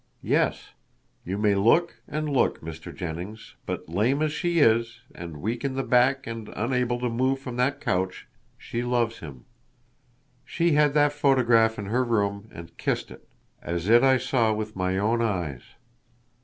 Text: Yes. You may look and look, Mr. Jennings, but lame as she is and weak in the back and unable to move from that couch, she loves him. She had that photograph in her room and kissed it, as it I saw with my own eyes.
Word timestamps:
Yes. 0.23 0.71
You 1.23 1.37
may 1.37 1.53
look 1.53 2.01
and 2.07 2.27
look, 2.27 2.59
Mr. 2.61 2.91
Jennings, 2.91 3.53
but 3.67 3.87
lame 3.87 4.23
as 4.23 4.33
she 4.33 4.57
is 4.57 5.01
and 5.13 5.37
weak 5.43 5.63
in 5.63 5.75
the 5.75 5.83
back 5.83 6.25
and 6.25 6.49
unable 6.55 6.97
to 7.01 7.07
move 7.11 7.37
from 7.37 7.55
that 7.57 7.79
couch, 7.79 8.25
she 8.57 8.81
loves 8.81 9.19
him. 9.19 9.45
She 10.43 10.71
had 10.71 10.95
that 10.95 11.13
photograph 11.13 11.77
in 11.77 11.85
her 11.85 12.03
room 12.03 12.49
and 12.51 12.75
kissed 12.79 13.11
it, 13.11 13.29
as 13.61 13.87
it 13.89 14.01
I 14.01 14.17
saw 14.17 14.51
with 14.53 14.75
my 14.75 14.97
own 14.97 15.21
eyes. 15.21 15.61